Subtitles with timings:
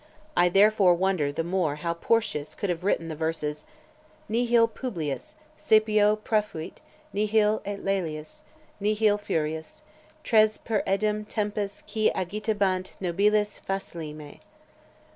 [0.35, 3.65] I, therefore, wonder the more how Porcius could have written the verses,
[4.27, 6.81] nihil Publius Scipio profuit,
[7.13, 8.43] nihil et Laelius,
[8.79, 9.83] nihil Furius,
[10.23, 14.39] Tres per idem tempus qui agitabant nobiles facillime.